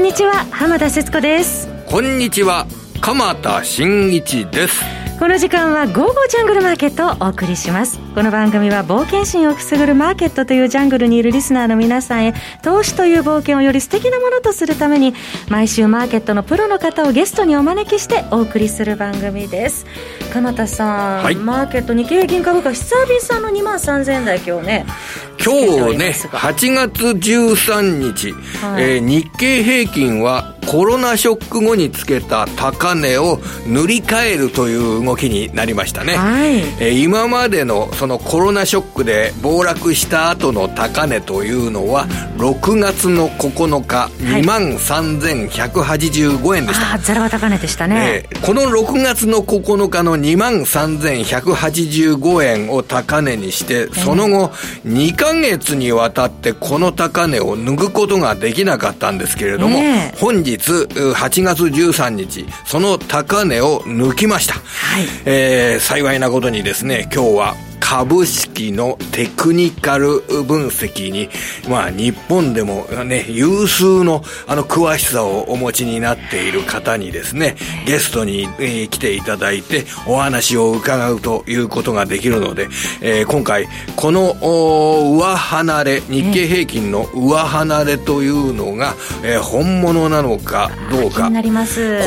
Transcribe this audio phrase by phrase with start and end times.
[0.00, 1.68] んにちは浜田節子です。
[1.86, 2.66] こんにちは
[3.02, 4.82] 鎌田新一です。
[5.18, 8.00] この時間は「ゴーゴージャングルマーケット」をお送りします。
[8.14, 15.14] この番組は冒険心をくすぐるマーケットというジャングルにいるリスナーの皆さんへ投資という冒険をより素敵なものとするために
[15.50, 19.84] 毎週マーケットのプロの方をゲストにお招きしてお送りする番組です
[20.30, 24.86] 鎌田さん、はい、マーケット日経平均株価久々の2万3000円台今日ね
[25.44, 28.32] 今日ね8月13日、
[28.64, 46.94] はい、えー、日経平均はコロナショック後につけた高値を塗り替えるという動きになりましたね、はい、えー、今までのそのコロナショックで暴落した後の高値というのは6月の9日、はい、2万3185円でした。
[46.94, 54.48] あざらは高値でしたね、えー、この6月の9日の2万3185円を高値にしてその後
[54.86, 65.06] 2ヶ月にわたってこの高値を抜くことができなかったんですけれども、えー、本日8月13日その高値を抜きました、はい。
[65.24, 71.28] えー、幸いなことにですね今日は株式のテクニカル分析に、
[71.68, 82.68] まあ日本でもね、有数のあの詳しさをお持ちになっている方にですね、ゲストに、えー、来ていただいてお話を伺うということができるので、
[83.00, 83.66] えー、今回
[83.96, 88.94] この上離れ、日経平均の上離れというのが、
[89.24, 91.28] えー、本物なのかどうか、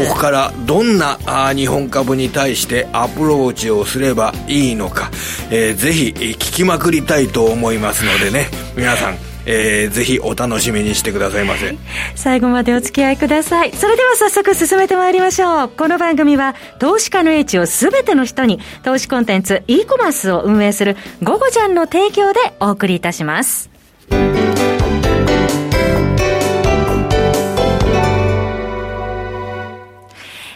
[0.08, 5.12] ここからどんなあ日本株に対してアプローチをすればいいのか、
[5.52, 8.47] えーぜひ聞きまくりたいと思いますのでね。
[8.75, 11.75] 皆さんえー、ぜひお楽しみにしてくださいませ。
[12.16, 13.73] 最後までお付き合いください。
[13.73, 15.69] それでは早速進めてまいりましょう。
[15.69, 23.69] この番組は投資家の英知を全ての人に投資コンテンツ e コマースを運営する「ゴゴジャン」の提供でお送りいたします。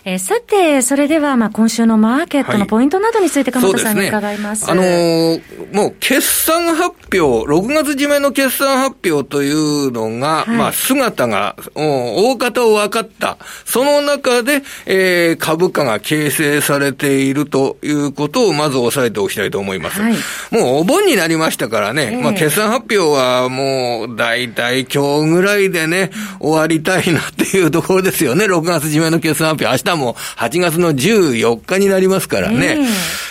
[0.08, 4.66] えー、さて、それでは、まあ、今週のマーケットのポイントなどについて、鎌田さんに伺います。
[4.66, 13.38] すね、あのー、もう、決算発表、6月締めの決算発表というのが、はい、まあ、姿が、大方を分かった。
[13.66, 20.00] その中で、えー、株価が形成されているということを、まず押さえておきたいと思います。
[20.00, 20.14] はい、
[20.52, 29.68] もう、お盆になりましたからね、えー、まあ、決算発表はもう、大体今日ぐらいでね、終わりたいなっていうところですよね、6月締めの決算発表。
[29.68, 32.78] 明日も8月の14日になりますからね。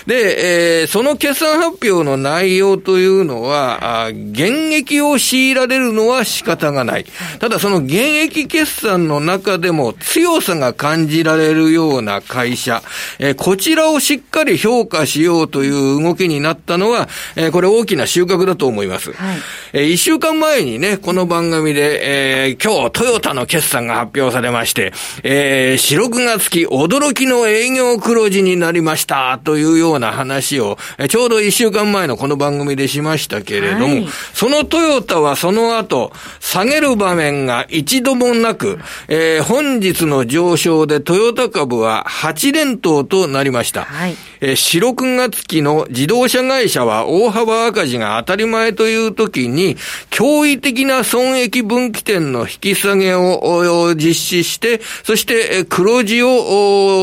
[0.07, 7.07] で、えー、その決算発表の内容というのは、あ現役を強いられるのは仕方がない。
[7.41, 12.83] ただその現役決算の中でも強さが感じられるような会社、
[13.19, 19.13] えー、こちらをしっかり評価しようという動きになったのは、えー、これ大きな収穫だと思います。
[19.13, 19.39] はい、
[19.73, 30.79] えー、1週間前にね、この番組で、えー、今日トヨタの決算が発表されまして、えー、四六月期驚きの営業黒字になりましたというような話を、
[31.09, 38.79] ちょうど一週間前のこの番組でしましたけれども、はい、そのトヨタはその後、下げる場面が一度もなく、
[39.09, 43.85] えー、本日の上昇でトヨタ株は8連投となりました。
[43.85, 49.77] はい、えー、四六月期の自動車会社は大幅赤字が当たり前という時に、
[50.11, 56.46] 驚異的な損益分岐点の引き下げを実施して、そして黒字を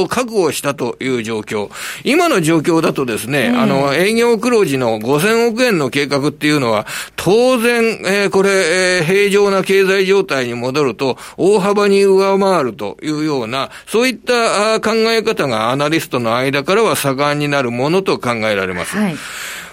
[0.08, 1.70] 覚悟したという状況。
[2.04, 18.98] 今の状況だとですね、あの、営業黒字の5000億円の計画っていうのは、当然、えー、これ、えー、平常な経済状態に戻ると、大幅に上回るというような、そういった考え方がアナリストの間からは盛んになるものと考えられます。
[18.98, 19.16] はい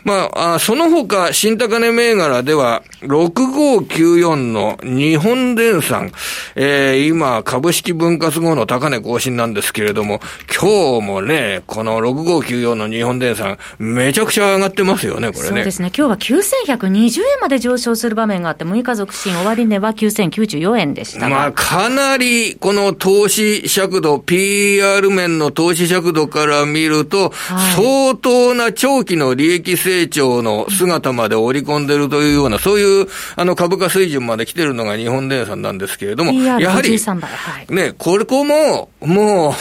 [0.05, 6.13] まあ、あその他、新高値銘柄では、6594の日本電産、
[6.55, 15.49] えー、今、株式分割後の高値更新なんですけれども、今日もね、この6594の日本電産、めちゃくちゃ上がってますよね、これね。
[15.49, 15.91] そうですね。
[15.97, 36.97] 今日は9120円まで上昇する場面があって、6日続伸終値は9094円でしたまあ、かなり、この投資尺度、PR 面の投資尺度から見ると、はい、相当な長期の利益性成長の姿まで織り込んでるというような、そういうあの株価水準まで来てるのが日本電産なんですけれども、やはり、
[37.71, 39.53] ね、これこも、もう、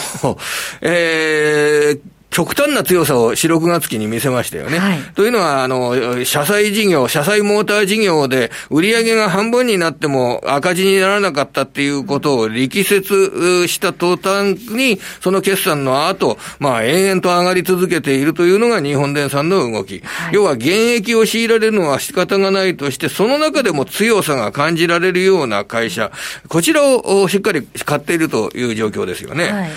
[0.86, 2.00] えー、
[2.30, 4.78] 極端な強さを4、6月期に見せましたよね。
[4.78, 20.00] はい、というのは、あの、車載事業、車載モーター事業で売上が半分になっても赤字にならなかったっていうことを力説した途端に、その決算の後、まあ、延々と上がり続けているというのが日本電産の動き。
[20.04, 26.12] はい、要は、現役を強いられるのは仕方がないとして、その中でも強さが感じられるような会社、
[26.48, 29.50] こちらをしっかり買っているという状況ですよね。
[29.50, 29.70] はい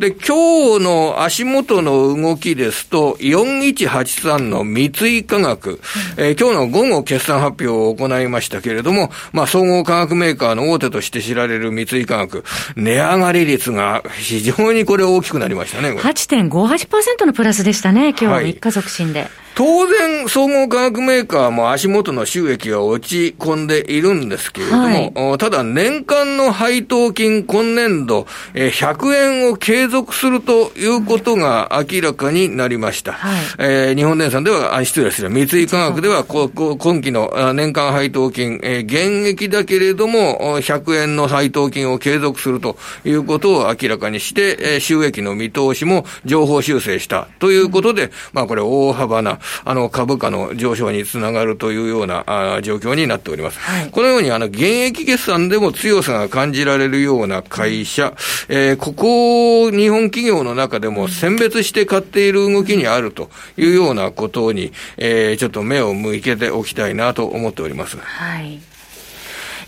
[0.00, 5.78] で、今日の足元の動きですと、4183の三井化学、
[6.16, 12.44] えー、今日の午後決算発表を行いましたけれども、まあ、総合化学メーカーの大手として知られる三井化学、
[12.76, 15.90] 値上がり率が非常にこれ大きくなりましたね。
[15.90, 19.20] 8.58%のプラスでしたね、今日は3日続伸で。
[19.20, 28.22] はい当然、総合化学メーカーも足元の収益が落ち込んでいるんですけれども、はい、ただ年間の配当金今年度、
[28.54, 33.12] 100円を継続するということが明らかになりました。
[33.12, 53.58] はい、えー、日本電産では、失礼する、三井化学では、今期の年間配当金、えー、現役だけれども、100円の配当金を継続するということを明らかにして、えー、収益の見通しも情報修正したということで、まあこれ大幅なあの、株価の上昇につながるというようなあ状況になっております。
[53.58, 58.14] はい、このように、あの、現役決算でも強さが感じられるような会社、
[58.48, 67.96] えー、ここ、日本企業の中でも選別して買っている動きにあるというようなことに、えー、ちょっと目を向けておきたいなと思っております。
[67.98, 68.60] はい。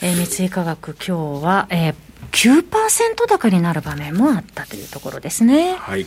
[0.00, 1.94] えー、三井化学、今日は、えー、
[2.30, 5.74] 9%高になる場面もあったというところですね。
[5.74, 6.02] はい。
[6.02, 6.06] は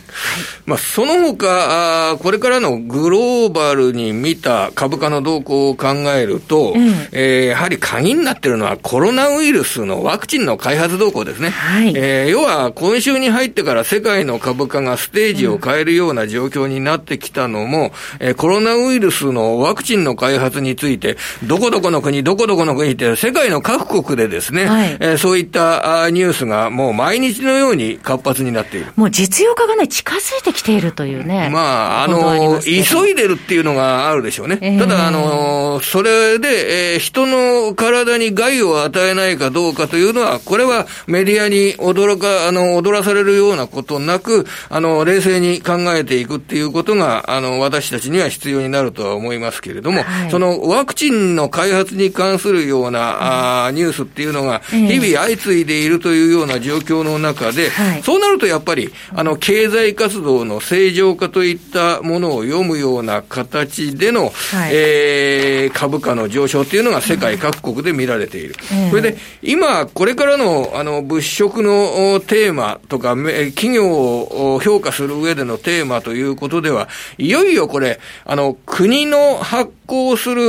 [0.64, 11.50] まあ、その他、あこれからのグローバルに見た株価の動向を考えると、うん、えー、やはり鍵になっているのはコロナウイルスのワクチンの開発動向ですね。
[11.50, 11.92] はい。
[11.96, 28.92] えー、要は、今週に入ってから世界の株価がステージを変えるような状況になってきたのも、うん、えー、コロナウイルスのワクチンの開発について、どこどこの国、どこどこの国って世界の各国でですね、はい、えー、そういったあニュースがもう毎日のように活発になっている。
[28.96, 31.50] もう実用化がね、近づいてきているというね。
[31.52, 34.58] まあ、あの、急いでるっていうのがあるでしょうね。
[34.60, 68.54] えー、ただ、あの、それで、えー、人の体に害を与えないかどうかというのは、これはメディアに驚か、あの、踊らされるようなことなく、あの、冷静に考えていくっていうことが、あの、私たちには必要になるとは思いますけれども、はい、そのワクチンの開発に関するような、うん、あニュースっていうのが、日々相次いでいるというような状況の中で、はい、そうなるとやっぱり、あの、経済活動の正常化といったものを読むような形での、はい、えー、株価の上昇っていうのが世界各国で見られている。
[68.72, 76.88] うん、それで、今、これからの、あの、物色のテーマとか、企業を評価する上でのテーマということでは、
[77.18, 80.42] いよいよこれ、あの、国の発行する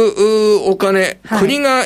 [0.65, 1.83] お金、はい、国が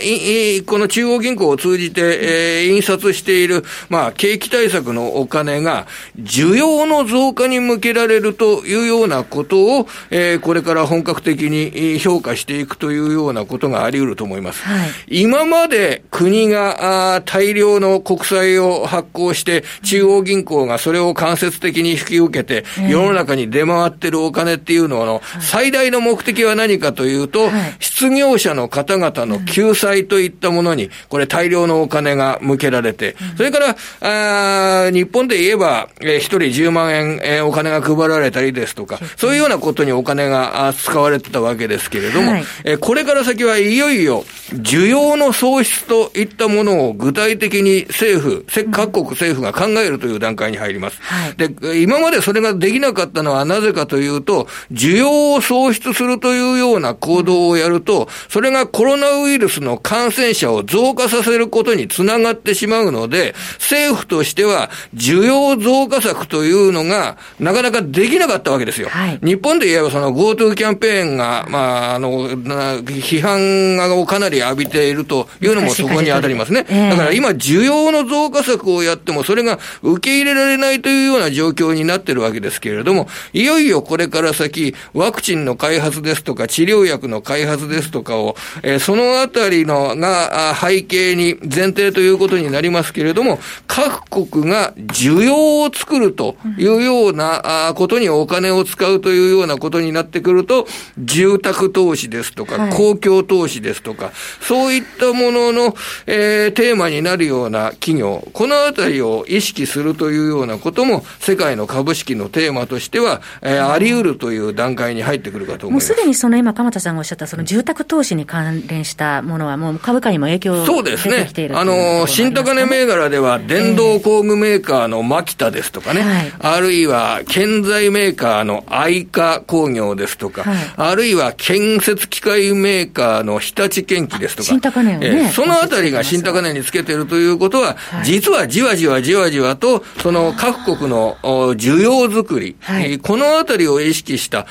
[0.65, 5.87] この中央銀行を通じて、えー、印刷している、まあ、景気対策のお金が、
[6.17, 14.63] 需要の増加に向けられるというようなことを、えー、これから本格的に評価していくというようなことがあり得ると思います。
[14.63, 50.97] はい、今まで国があ大量の国債を発行して、中央銀行がそれを間接的に引き受けて、世の中に出回ってるお金っていうのの、最大の目的は何かというと、はい、失業者の方々の救済といったものに、これ大量のお金が向けられて、それから、あ日本で言えば、えー、一人10万円、えー、お金が配られたりですとか、そういうようなことにお金が使われてたわけですけれども、はい、えー、これから先はいよいよ、需要の創出といったものを具体的に政府、各国政府が考えるという段階に入ります。
[51.01, 68.89] はい、で、今までそれができなかったのはなぜかというと、需要を創出するというような行動をやると、それがコロナウイルスの感染者を増加させることにつながってしまうので、政府としては需要増加策というのがなかなかできなかったわけですよ。
[68.89, 76.63] はい、日本で言えばその GoTo キャンペーンが、まあ、あの、批判をかなり浴びているというのもそこに当たりますね。
[76.63, 104.11] だから今需要の増加策をやってもそれが受け入れられないというような状況になってるわけですけれども、いよいよこれから先、ワクチンの開発ですとか治療薬のの開発ですとかを、えー、そのあたりのが背景に前提ということになりますけれども、各国が需要を作るというようなことにお金を使うというようなことになってくると、住宅投資ですとか、公共投資ですとか、
[104.41, 105.75] そういったものの、
[106.07, 115.89] えー、テーマになるような企業、このあたりを意識するというようなことも、世界の株式のテーマとしては、えー、あり得るという段階に入ってくるかと思います。
[115.89, 121.29] もうすでにその今、鎌田さんがおっしゃったその住宅投資に関連したものは、もう株価にも影響そうですね。
[121.53, 144.45] あの、新高値銘柄では、電動工具メーカーのマキタですとかね、はい、あるいは建材メーカーの愛化工業ですとか、はい、あるいは建設機械メーカーの日立建機ですとか、新高値をね、えー、そのあたりが新高値につけてるということは、はい、実はじわじわじわじわと、その各国の需要づくり、はい、このあたりを意識した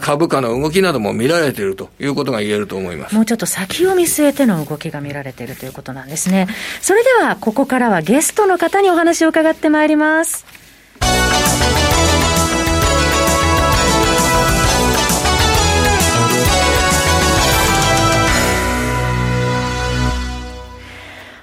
[0.00, 3.14] 株価の動きなども見られているといういうことが言えると思います。
[3.14, 6.48] もうちょっと先を見据えての動きが見られているということなんですね。
[6.80, 10.44] それでは、ここからはゲストの方にお話を伺ってまいります。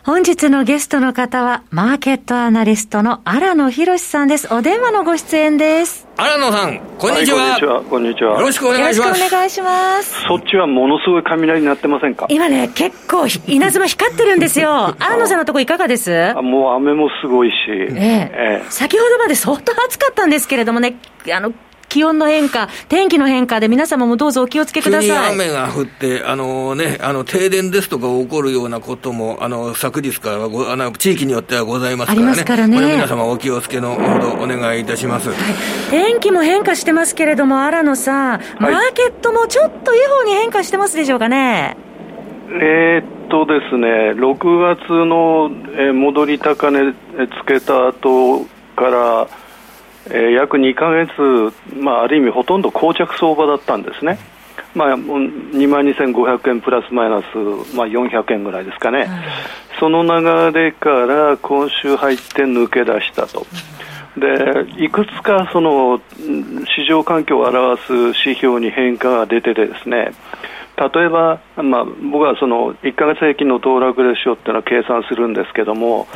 [0.04, 4.52] 本日のゲストの方は、マーケットアナリストの荒野博さんです。
[4.52, 6.08] お電話のご出演です。
[6.18, 7.38] 荒野さん、こんにちは。
[7.38, 7.84] はい、こんにちは。
[7.84, 8.40] こんにちは。
[8.40, 9.08] よろしくお願いします。
[9.08, 10.22] よろしくお願いします。
[10.28, 12.26] そっちはものすごい雷になってませんか？
[12.30, 14.96] 今ね、結構稲妻光ってるんですよ。
[14.98, 16.12] 荒野さんのとこいかがです？
[16.36, 17.54] あもう雨もすごいし。
[17.70, 20.96] ええええ、先ほどまで相当暑かったんですけれどもね、
[21.32, 21.54] あの、
[21.92, 25.34] 気温の変化、天気の変化で皆様もどうぞお気をつけください。
[25.34, 32.28] 雨が降って、あのね、あの、停電ですとか起こるようなことも、あの、昨日からはあの、地域によってはございますからね。
[32.28, 32.78] ありますからね。
[32.78, 35.32] これ皆様お気をつけのほどお願いいたします。
[35.32, 35.38] はい、
[35.90, 41.76] 天気も変化してますけれども、荒野さん、マーケットもちょっといい方に変化してますでしょうかね？
[42.54, 48.46] えー、っとですね、6月の、え戻り高値つけた後
[48.78, 49.28] から、
[50.08, 54.18] えー、約2か月、まあ、ある意味ほとんど膠着相場だったんですね。
[54.74, 57.26] まあ、2万2500円プラスマイナス、
[57.76, 59.10] まあ、400円ぐらいですかね、
[59.80, 63.46] その流れから今週入って抜け出したと、
[64.18, 66.00] でいくつかその
[66.78, 70.12] 市場環境を表す指標に変化が出ててですね
[70.90, 76.08] 例えば、まあ、僕はその1か月平均の騰落レシオっていうのは計算するんですけども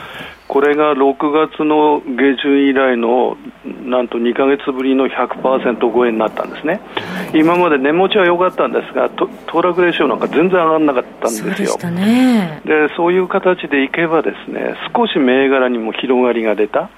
[0.48, 3.38] これが6月の下旬以来の
[3.84, 6.82] なんと2か月ぶりの100%超えになったんですね、
[7.34, 16.90] 今まで値持ちは良かったんですが、騰落レシオなんか全然上がらなかったんですよ、そうね、でそういう形でいけば、ですね少し銘柄にも広がりが出た、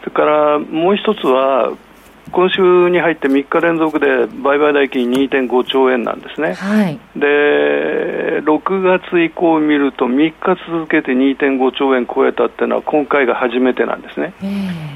[0.00, 1.72] それからもう一つは、
[2.32, 14.32] 今週に入って3日連続で売買代金2.5兆円なんですね、はい、で6月以降を見ると3日続けて2.5兆円超えたっていうのは今回が初めてなんですね。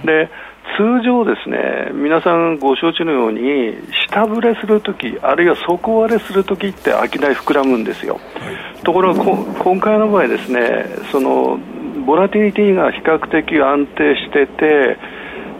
[0.04, 0.28] で
[0.76, 3.72] 通常ですね、皆さんご承知のように、
[4.08, 8.14] 下振れするとき、あるいは底割れするときって商い膨らむんですよ。
[8.14, 11.58] はい、ところが今回の場合ですね、その
[12.04, 14.98] ボラティリティが比較的安定してて、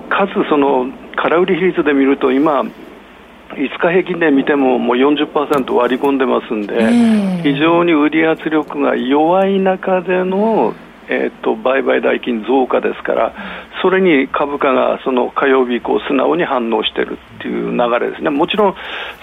[0.09, 2.63] かつその空売り比率で見ると今、
[3.57, 10.75] 5日平均で見てももう40%割り込んでますんで、非常に売り圧力が弱い中での、
[11.09, 13.33] えーと、売買代金増加ですから、
[13.83, 18.75] それに株価がその火曜日以降、素直に反応しているっていう流れですね、もちろん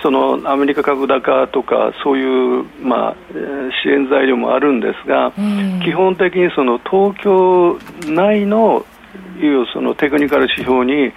[0.01, 3.15] そのアメリカ株高とか、そういう、まあ、
[3.83, 5.33] 支援材料もあるんですが、
[5.83, 8.85] 基本的にその東京内の
[9.41, 11.11] いうそのテクニカル指標に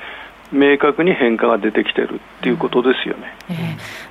[0.53, 3.53] 明確に変化が出てきてるっていうことですよね、え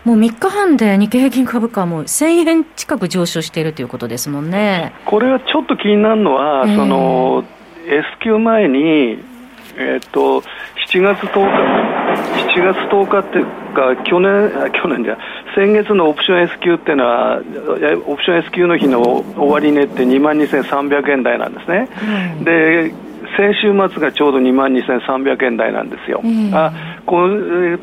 [0.05, 4.93] ー、もう3日半で日経平均株価も1000円近く上昇しているということですもんね。
[5.05, 7.43] これはちょっと気になるのは、えー、その
[7.87, 9.19] S q 前に、
[9.77, 10.41] えーと、
[10.91, 12.25] 7月10日、
[12.55, 15.17] 7月10日っていうか、去年、去年じゃ、
[15.55, 17.41] 先月のオプション S q っていうのは、
[18.07, 21.87] オプション S q の日の終値って2万2300円台なんですね。
[22.37, 22.93] うん、で
[23.37, 26.21] 先週末がちょうど2万2300円台なんですよ。
[26.53, 26.71] あ
[27.05, 27.79] 今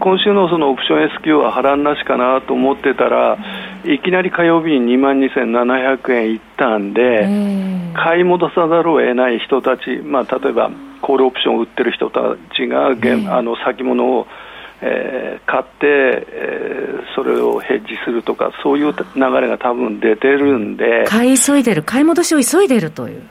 [0.00, 3.38] 今週のそのオプション S q は波乱なしかなと思ってたら、
[3.84, 7.26] いきなり火曜日に2万2700円いったんで、
[7.94, 10.70] 買い戻さざるを得ない人たち、まあ、例えば
[11.00, 12.20] コールオプションを売ってる人た
[12.56, 14.26] ちが、あの先物を、
[14.86, 23.22] えー、買って、えー、それをヘッジするとか、そういう流れが多分出てるんで、買い急いでる、買い戻しを急いでるという。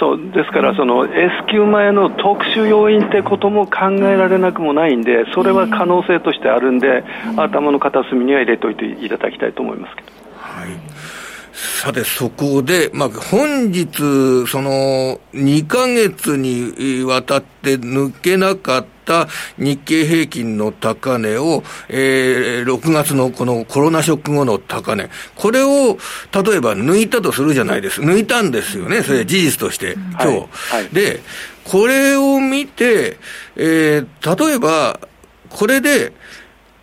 [0.00, 7.04] そうですから、その S q 前の特殊要因ってことも考えられなくもないんで、それは可能性としてあるんで、
[7.36, 10.08] 頭の片隅には入れておいていただきたいと思いますけど。
[10.38, 11.15] はい
[11.56, 25.96] さて、そこで、まあ、本日、その、2ヶ月にわたって抜けなかった日経平均の高値を、えー、6月のこのコロナショック後の高値、これを、
[26.32, 28.02] 例えば抜いたとするじゃないです。
[28.02, 30.26] 抜いたんですよね、それ事実として、今日。
[30.26, 30.38] はい。
[30.38, 31.22] はい、で、
[31.64, 33.16] これを見て、
[33.56, 35.00] えー、例えば、
[35.48, 36.12] これで、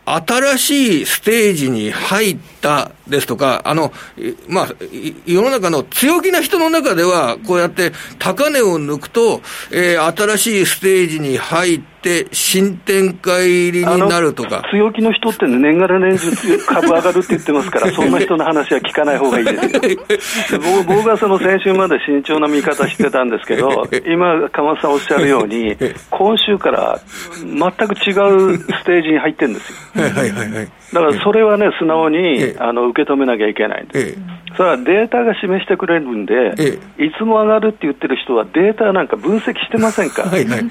[0.05, 3.91] 新しいステージに入ったですとか、あの、
[4.47, 4.67] まあ、
[5.25, 9.41] 世の中の強気な人の中では、こうやって高値を抜くと、
[9.71, 14.63] えー、新しいステージに入って、新展開入りになるとか。
[14.71, 19.57] 強気の人って年がら年中株上がるって言ってますから、 そんな人の話は聞かない方がいいで
[20.19, 20.61] すよ。
[20.85, 25.75] 僕はその先週まで慎重な見方してたんですけど、今、鎌田さんおっしゃるように、
[26.09, 26.99] 今週から
[27.41, 29.77] 全く違うステージに入ってるんですよ。
[30.03, 30.67] はいはいはいはい。
[30.93, 34.17] だからそれはね、素直に、あの受け止めなきゃいけないんです、
[34.55, 36.33] それはデータが示してくれるんで、
[36.97, 40.65] いつも上がるって言ってる人は、データなんか分析してませんかはいはい、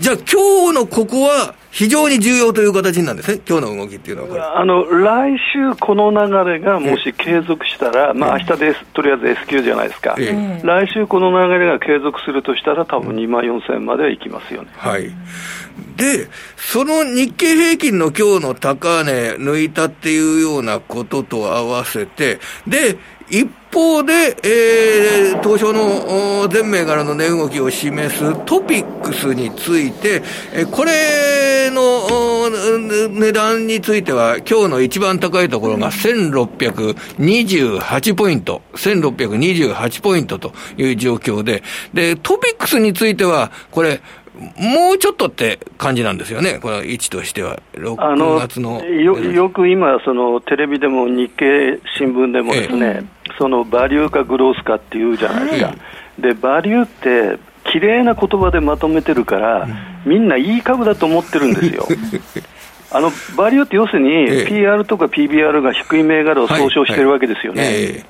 [0.00, 14.68] じゃあ、今日のここは非常に重要という形なんですね、今日の動きっていうのはあの来週、この流れがもし継続したら、まあ明日です、とりあえず S q じゃないですか、来週、この流れが継続するとしたら、多分2万4000円まではいきますよね。
[14.76, 15.10] はい。
[15.96, 22.96] で、その日経平均の今日の高値抜いたっていうようなことと合わせて、で、
[23.30, 30.22] 一方で、えー、東証の全銘柄の値動きを示すトピックスについて、
[30.52, 41.62] えこれの値段については、今日の一番高いところが1628ポイント、1628ポイントという状況で、
[41.94, 44.00] で、トピックスについては、これ、
[44.56, 53.04] もうちょっとって感じなんですよね、この位置としては、6月のよよく今、そのテレビでも日経新聞でもですね、ええ、
[53.40, 55.72] そのバリューかグロースかっていうじゃないですか、は
[56.18, 57.42] い、でバリューって
[57.72, 59.68] 綺麗な言葉でまとめてるから、
[60.06, 61.86] みんないい株だと思ってるんですよ。
[62.90, 67.62] あのバリューって要するに、PR とか PBR が低い銘柄を総称してるわけですよね。
[67.62, 67.72] はい。
[67.72, 68.04] はいえ、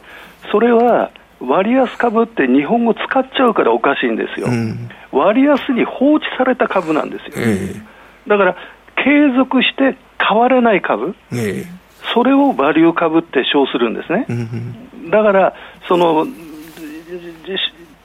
[0.50, 1.10] それは
[1.40, 8.56] 割安株って日本語使っちゃうからおかしいんですよ、うん、割安に放置された株なんですよ、えー、だから
[8.96, 11.79] 継続して買われない株、えー、
[12.12, 15.55] それをバリュー株って称するんですね、うん、だから
[15.88, 16.26] その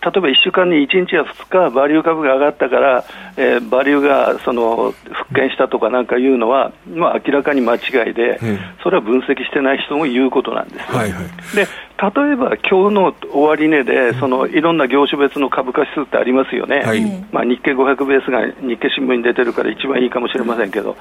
[0.05, 3.03] 例えば1週間に1日や2日、バリュー株が上がったから、
[3.37, 8.39] えー、バリューがその復権したとかなんかいうのは、まあ、明らかに間違いで、
[8.83, 20.97] それは分析してない人も言うことなんです、はいはい、で例えば今日の終値で、そのいろんな業種別の株価指数ってありますよね、はい、まあ、日経500ベースが日経新聞に出てるから一番いいかもしれませんけど、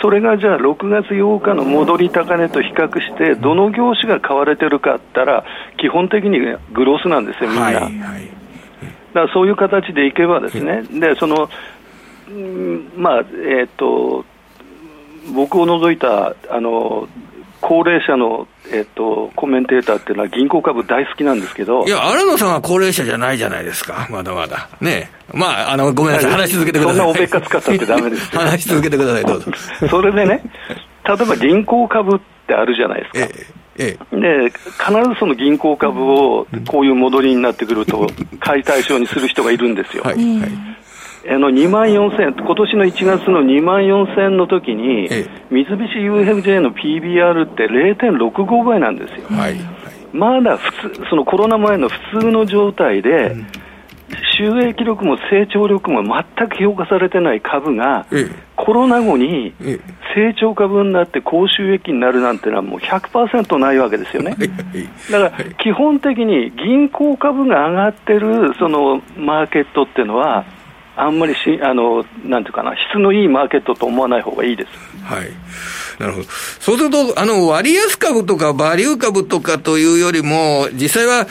[0.00, 5.44] それがじゃあ、6月8日の戻り高値と比較して、どの業種が買われてるかったら、
[5.76, 6.38] 基本的に
[6.72, 7.64] グロースなんですよ、みんな。
[7.64, 8.38] はいはい
[9.14, 11.48] だからそういう形でいけばですね、でその
[12.96, 14.24] まあえっ、ー、と
[15.34, 17.08] 僕を除いたあの
[17.60, 21.84] 高齢者の、えっと、コメンテーターっていうのは銀行株大好きなんですけど。
[21.86, 24.06] いや、荒野さんは高齢者じゃないじゃないですか。
[24.10, 24.68] まだまだ。
[24.80, 26.30] ねまあ、あの、ごめんなさい。
[26.30, 26.96] 話し続けてください。
[26.98, 29.50] そんなおべっか使ったってダメです 話し続けてください、どうぞ。
[29.90, 30.40] それでね、
[31.04, 33.18] 例えば銀行株ってあるじゃないですか。
[33.40, 38.08] ええええ、で必ずその銀行株をこういう戻りになってくると、
[38.40, 40.02] 買い対象にする人がいるんですよ。
[40.04, 40.50] はい、はい。
[41.30, 45.08] あの2万4000、今年の1月の2万4000の時に、
[45.50, 49.26] 三菱 UFJ の PBR って0.65倍なんですよ。
[49.30, 49.56] はい、
[50.12, 53.46] まだ普通、そのコロナ前の普通の状態で、うん。
[54.38, 58.06] 収益力も成長力も全く評価されてない株が、
[58.68, 59.54] コロナ後に
[60.14, 64.36] 成長株になって高収益になるなんてのはもう100%ないわけですよね。
[65.10, 70.44] だから基本的に銀行株が上がってるそのマーケットっていうのは、
[70.96, 74.70] あんまりしあのなんていうかな、質のいいマーケットと思わない方がいいです。
[75.02, 75.30] はい
[75.98, 76.26] なるほど。
[76.60, 81.26] そうすると、あの、割安株とかバリュー株とかというよりも、実際は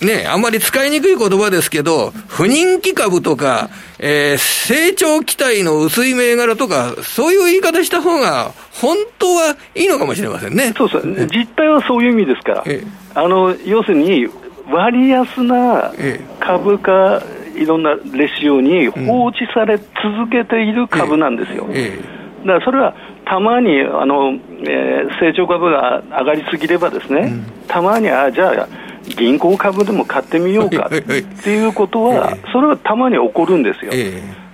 [0.00, 10.74] ね、あんまり使いにくい言葉ですけど、不人気株とか、えー、成長期待の薄い銘柄とか、そういう言い方した方が、本当はいいのかもしれませんね。
[10.76, 12.62] そうそう、実態はそういう意味ですから。
[12.66, 14.28] ええ、あの、要するに、
[14.70, 15.92] 割安な
[16.40, 17.22] 株価、
[17.56, 21.66] いろんなレシオに放置され続けている株なんですよ。
[21.70, 21.98] え、
[22.44, 28.68] だからそれはたまにあの、えー、成長株が上がりすぎればですね、うん、たまに、あじゃあ、
[29.16, 31.02] 銀行株でも買ってみようかっ
[31.42, 33.92] ていうことは、それはたまに起こるんですよ。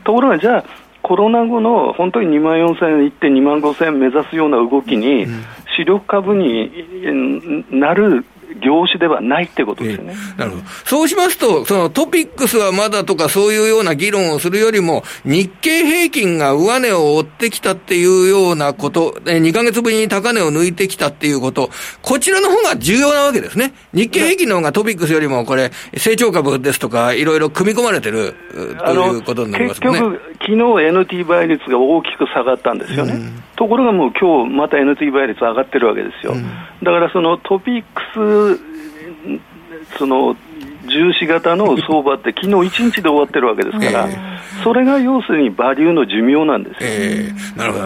[0.05, 0.65] ところが、じゃあ、
[1.03, 5.27] コロナ後の本当に2万4000円いって2万5000円目指すような動きに、
[5.77, 8.25] 主力株になる
[8.65, 21.71] 業種ではないってことですね、えー、なるほどそうしますと、そのトピックスはまだとか、そういうような議論をするよりも、日経平均が上値を追ってきたっていうようなこと、2か月ぶりに高値を抜いてきたっていうこと、
[22.03, 23.75] こちらの方が重要なわけですね。
[23.93, 29.89] 日経平均の方がトピックスよりも、これ、成長株ですとか、いろいろ組み込まれてるということになりますね。
[29.89, 33.15] 結局、昨日 NT 倍率が大きく下がったんですよね。
[33.15, 36.43] うんところがもう今日また NT 倍率上がってるわけですよ、うん、
[36.83, 38.52] だからそのトピックス、
[39.99, 40.37] その
[40.87, 47.85] 重視型の相場って、昨日1日で終わってるわけですから、えー、それが要するにバリューの寿命なんですよ、えー、なるほど。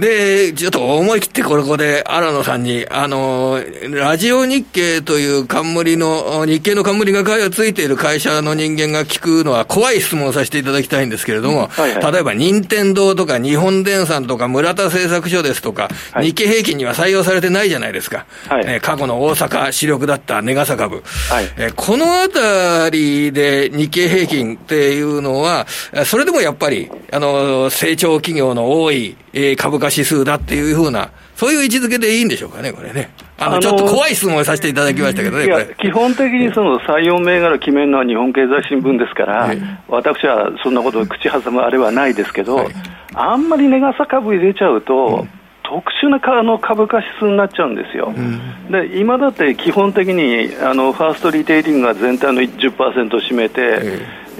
[0.00, 3.60] で、ちょっと思い切ってここで荒野さんに、あの、
[3.90, 18.24] ラジオ日経という冠の、日経の冠がついている会社の人間が聞くのは怖い質問をさせていただきたいんですけれども、はいはい、例えば任天堂とか日本電産とか村田製作所ですとか、はい、日経平均には採用されてないじゃないですか。
[18.48, 21.02] はい、えー、過去の大阪主力だったネガサ株。
[21.28, 25.66] はい、えー、このあたりで日経平均っていうのは、
[26.06, 29.14] それでもやっぱり、あの、成長企業の多い
[29.56, 33.10] 株価指数だっていうふうな、そういう位置づけでいいんでしょうかね、これね。
[33.38, 42.74] あの、ちょっと怖い質問をさせていただきましたけどね、いや、基本的にその採用銘柄決めるのは日本経済新聞ですから、はい、私はそんなこと口挟むあれはないですけど、はい、
[43.14, 45.30] あんまり値傘株入れちゃうと、うん。
[45.62, 53.78] 特殊なあの株価指数になっちゃうんですよ、うん、で今だって基本的にあのファーストリテイリングが全体の10%を占めて、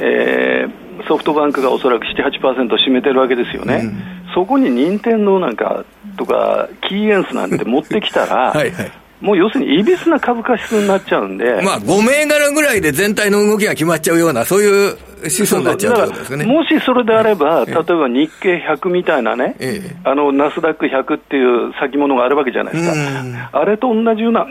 [0.01, 0.91] ええ。
[1.01, 5.85] ー、ソフトバンクがおそらく7、8%占めてるわけですよね、うん、そこに任天堂なんか
[6.17, 16.47] とか、キーエンスなんて持ってきたら、 はい、はいもう要するにいびつな株価指数になっちゃうんで、まあ、5銘柄ぐらいで全体の動きが決まっちゃうような、そういう指数になっちゃうということですね。
[16.47, 24.47] もしそれであれば、例えば日経100みたいなね、ええ、あのナスダック100っていう先物があるわけじゃないですか、あれと同じような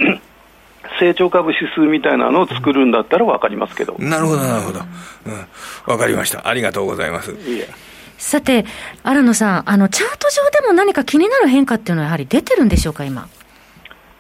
[1.00, 3.96] 成長株指数みたいなのを作るんだったら分かりますけど。
[3.98, 4.80] なるほど、なるほど。
[4.80, 4.86] うん、
[5.86, 6.48] 分かりました。
[6.48, 7.32] ありがとうございます。
[7.32, 7.89] いえ
[8.20, 8.66] さて、
[9.04, 13.28] 新野さん、あの、チャート上でも何か気になる変化っていうのはやはり出てるんでしょうか、今？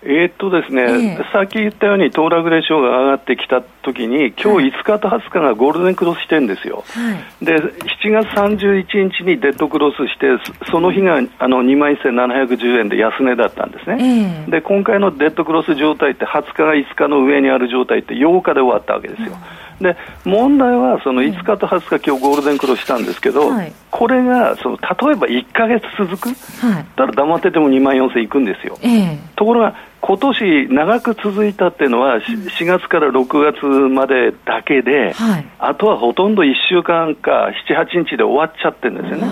[0.01, 10.27] えー、っとですね、えー、さっき言ったように、騰落レシオが上がってきたときに、今日5日と20日がゴールデンクロスしてるんですよ、はい、で7月31日にデッドクロスして、
[10.71, 19.31] その日があの2万1710円で安値だったんですね、えー、で今回のデッドクロス状態って、20日が5日の上にある状態って8日で終わったわけですよ。
[19.31, 19.37] うん、
[19.81, 28.77] で問題はその5日と20日、今日ゴールデンクロスしたんですけど、はい、これがその例えば1か月続く、はい、たら黙ってても2万4000いくんですよ。
[28.81, 39.27] えー、ところが今年長く続いたっていうのは、4月から6月までだけで、はい、あとはほとんど1週間か7、8日で終わっちゃってるんですよね。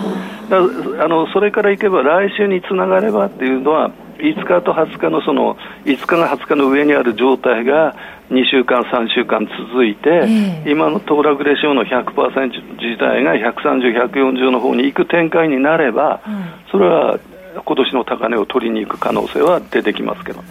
[0.50, 7.96] だあのそれからいけば来週につながればっていうのは、5日と20日のその5日が20日の上にある状態が
[8.32, 12.50] 2週間、3週間続いて、えー、今の騰落レシオの100%
[12.82, 17.20] 自体が130、140の方に行く展開になれば、うん、それは
[17.66, 20.48] 今年の高値を取りに行く可能性は出てきますけどね。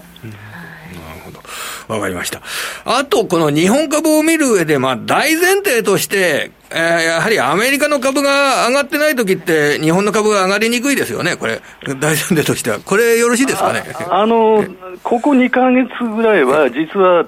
[1.88, 2.42] わかりました。
[2.84, 12.80] あと、この日本株を見る上で、まあ、大前提として、えー、やはりアメリカの株が上がってない時って、日本の株が上がりにくいですよね、これ、大前提としては。
[12.80, 13.84] これ、よろしいですかね？
[14.10, 14.64] あの、
[15.04, 17.24] ここ2か月ぐらいは、実は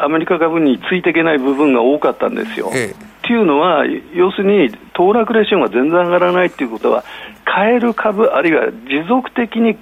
[0.00, 2.70] アメリカ株についていけない部分が多かったんですよ。
[2.74, 2.90] ええ。
[2.90, 3.84] っていうのは、
[4.14, 7.04] 要するに、騰落レシオが全然上がらないっていうことは、
[7.44, 9.76] 買える株、あるいは持続的に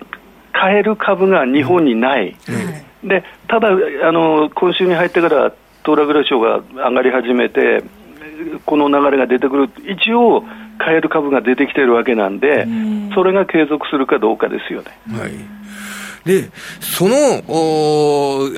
[0.53, 2.35] 買える株が日本にない、
[3.03, 5.53] うん、でただあの、今週に入ってから
[5.83, 7.85] 騰落レシオが上がり始めて、
[8.65, 10.45] この流れが出てくる、一応、
[10.79, 12.67] 買える株が出てきてるわけなんで、
[13.15, 14.91] それが継続するかどうかですよね。
[15.19, 15.66] はい
[16.27, 17.43] で、その、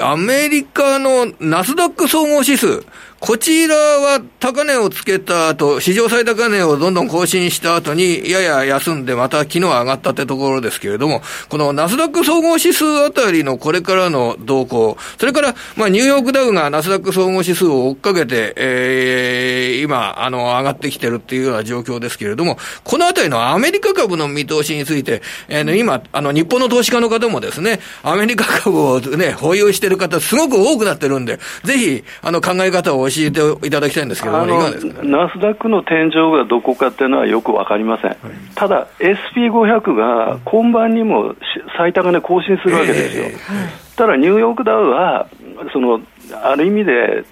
[0.00, 2.82] アメリカのナスダック総合指数、
[3.20, 38.18] こちらは高値をつけた後、史上最高値をどんどん更新した後に、やや休んで、また昨日上がったってところですけれども、このナスダック総合指数あたりのこれからの動向、それから、まあ、ニューヨークダウがナスダック総合指数を追っかけて、えー、今、あの、上がってきてるっていうような状況ですけれども、このあたりのアメリカ株の見通しについて、えー、今、あの、日本の投資家の方もですね、アメリカ株をね、保有してる方、すごく多くなってるんで、ぜひ、あの、考え方をえていただきたいんですけど、ナスダックの天井がどこかっていうのはよく分かりません、はい、
[38.54, 41.34] ただ、SP500 が今晩にも
[41.76, 43.24] 最高値更新するわけですよ。
[43.24, 45.28] えー、ただ、ニューヨークダウは、
[45.72, 46.00] その
[46.42, 47.24] ある意味で、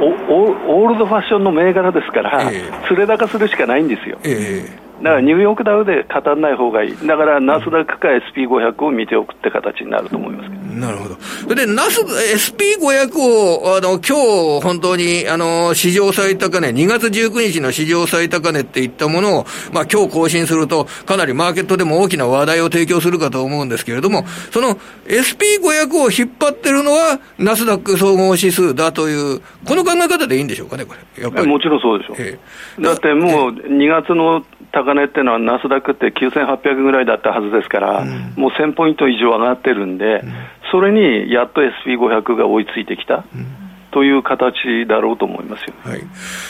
[0.00, 4.18] オールドファッションの銘柄ですから、えー、連れ高するしかないんですよ。
[4.24, 11.16] えーだからニューヨークダウで語らない方がいい、だからナスダックか SP500 を見ておくって形になると思いますなるほど。
[11.20, 31.22] それで、ナス、SP500 を、あの、今日、本当に、あの、史上最高値、2月19日の史上最高値っていったものを、まあ、今日更新すると、かなりマーケットでも大きな話題を提供するかと思うんですけれども、その SP500 を引っ張ってるのは、ナスダック総合指数だという、この考え方でいいんでしょうかね、これ。
[31.22, 31.46] やっぱり。
[31.46, 32.16] もちろんそうでしょう。
[32.18, 32.38] え
[32.78, 40.32] え、だってもう、2月の高値っていうのは、ナスダックって9800ぐらいだったはずですから、うん、もう1000ポイント以上上がってるんで、うん、
[40.72, 43.24] それにやっと SP500 が追いついてきた。
[43.34, 43.63] うん
[43.94, 46.00] という形だろうと思いますよ、はい、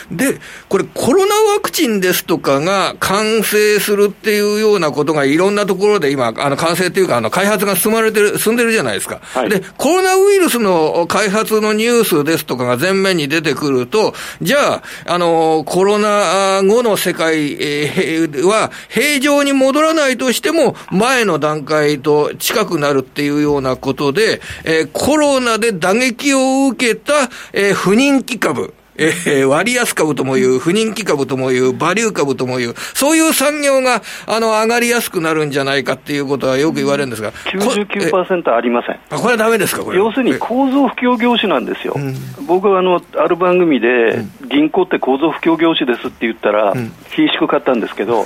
[0.09, 28.73] で、これ、コロナワクチンですとかが完成するっていうようなことがいろんなところで今、あの完成っていうか、あの開発が進まれてる、進んでるじゃないですか、はい、で、コロナウイルスの開発のニュースですとかが前面に出てくると、じゃあ、あのコロナ後の世界、えー、は平常に戻らないとしても、前の段階と近くなるっていうようなことで、えー、コロナで打撃を受けたえー、不人気株。
[28.97, 37.31] えー、割安株ともいう、不人気株ともいう、バリュー株ともいう、そういう産業が、あの、上がりやすくなるんじゃないかっていうことはよく言われるんですが。
[37.31, 38.99] 99%ありません。
[39.09, 39.97] あ、これはダメですか、これ。
[39.97, 41.93] 要するに構造不況業種なんですよ。
[41.95, 42.15] うん、
[42.47, 48.25] 僕はあの、ある番組で、銀行って構造不況業種ですって言ったら、うん、厳しく買ったんですけど、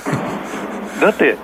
[1.00, 1.36] だって、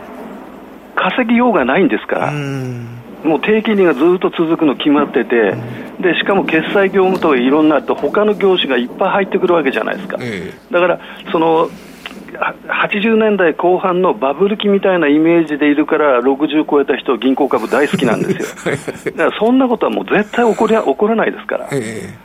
[0.95, 2.29] 稼ぎようがないんですから。
[2.29, 5.55] うんもう低金利がずっと続くの決まってて、
[6.01, 10.19] でしかも決済業務とかいろんなと、他の業種がいっぱい入ってくるわけじゃないですか。
[10.71, 11.01] だから
[11.33, 11.71] その
[12.37, 18.75] 80年代後半のバブル期みたいなイメージでいるから、60超えた人、銀行株大好きなんですよ。
[19.17, 21.65] だからそんなことはもう絶対起こり起こらないですから。
[21.65, 21.79] だか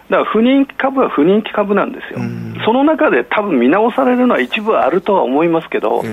[0.10, 2.20] ら不人気株は不人気株なんですよ。
[2.66, 6.04] その中で多分見直されるのは一部あるとは思いますけど、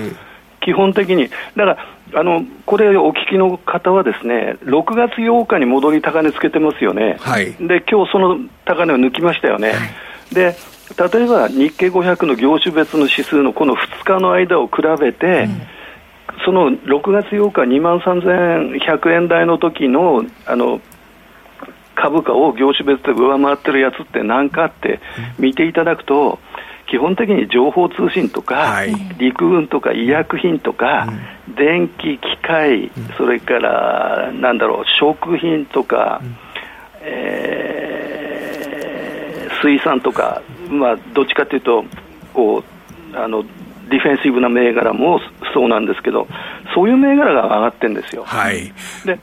[0.61, 1.29] 基本的に。
[1.55, 1.77] だから
[2.13, 9.71] あのこれ、お聞きの方はですね6月8日に戻り高値つけてますよね、はい、で今日その高値を抜きましたよね。
[9.71, 9.75] は
[10.31, 10.55] い、で
[10.97, 15.61] 例えば日経500の業種別の指数のこの2日の間を比べて、うん、
[16.45, 20.81] その6月8日、2万3100円台の時のあの
[21.95, 25.01] 株価を業種別で上回ってるやつって何かって
[25.37, 26.39] 見ていただくと、
[26.89, 31.07] 基本的に情報通信とか、はい、陸軍とか医薬品とか、
[31.47, 36.35] うん、電気、機械、うん、それからなんだろう食品とか、うん、
[37.01, 41.85] えー、水産とか、まあ、どっちかというと
[42.33, 42.63] こ
[43.13, 43.43] うあの
[43.89, 45.19] ディフェンシブな銘柄も
[45.53, 46.27] そうなんですけど、
[46.75, 48.23] そういう銘柄が上がってるんですよ。
[48.23, 48.71] はい、
[49.03, 49.19] で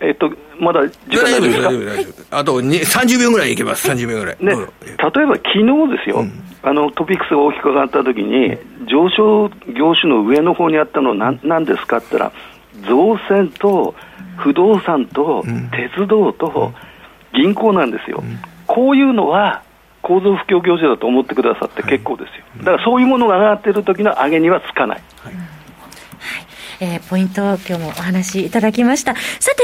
[0.00, 0.30] えっと、
[0.60, 2.38] まだ時間大丈夫ですか？
[2.38, 4.36] あと30秒ぐらいいけます、30秒ぐらい。
[4.40, 4.58] ね、例え
[4.98, 5.64] ば昨日
[5.96, 6.32] ですよ、うん、
[6.62, 12.32] あのトピックスが大きく上がったときに、上昇業種の上の方にあったのは何何ですかって言ったら、
[12.88, 13.94] 造船と
[14.36, 15.44] 不動産と
[15.94, 16.72] 鉄道と
[17.34, 18.22] 銀行なんですよ。
[18.66, 19.62] こういうのは
[20.02, 22.44] 構造不況業種だと思ってくださって結構ですよ。
[22.58, 25.02] だからそういうものが上がっている時の上げにはつかない。
[25.22, 25.34] はい
[26.80, 29.14] えー、ポイントを今日もお話しいただきました。
[29.14, 29.20] さ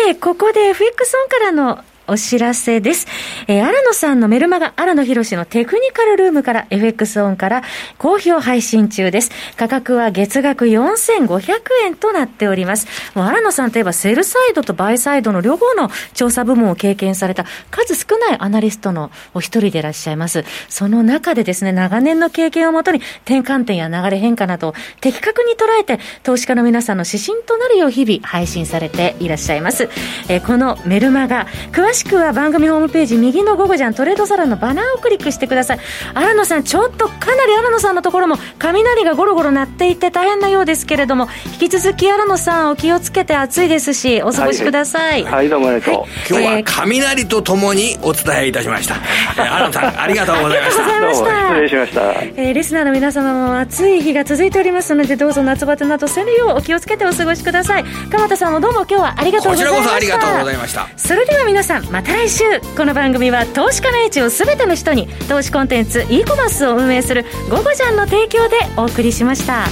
[0.06, 3.06] て、ここで FX オンからのお知らせです。
[3.46, 7.62] えー、荒野さんのメルマガ、荒野博のテクニカルルームから FX オンから
[7.98, 9.30] 好評配信中です。
[9.56, 11.52] 価格は月額4500
[11.84, 12.86] 円となっております。
[13.14, 20.44] もう荒野さんといえばセルサイドとバイサイドの両方の調査部門を経験された数少ないアナリストのお一人でいらっしゃいます。
[20.68, 29.88] その中でですね、長年の経験をもとに転換点や流れ変化などを的確に捉えて投資家の皆さんの指針となるよう日々配信されていらっしゃいます。
[30.28, 31.46] えー、このメルマガ、
[31.92, 35.78] 詳しくは番組ホームページ右の午後じゃんトレードサロンのバナーをクリックしてください。
[36.14, 41.28] 荒野さんちょっとかなり荒野さんのところも雷がゴロゴロ鳴っていて大変なようですけれども
[41.60, 45.24] 引き続き荒野さんお気をつけて暑いですしお過ごしください。
[45.24, 50.82] はい、はい、どうもありがとう、はい、今日は雷とともにお伝えいたしました、えー、荒野さんありがとうございました。
[50.82, 51.52] ありがとうございました。
[51.52, 57.84] 失礼しました、えー、リスナーの皆様も暑い日が続いておりますのでどうぞ夏バテなどせぬようお気をつけてお過ごしください。
[58.10, 59.82] 鎌田さんもどうも今日はありがとうございました。
[59.82, 60.88] こちらこそありがとうございました。
[60.96, 62.44] それでは皆さんまた来週
[62.76, 69.66] この番組は投資家の位置を全ての人に投資コンテンツ e コマースを運営する「ゴゴジャン」の提供でお送りしました。